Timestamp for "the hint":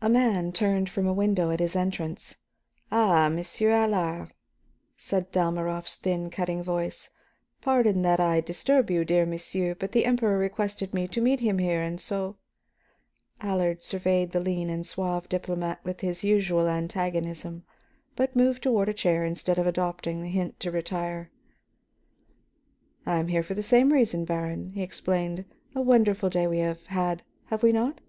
20.22-20.58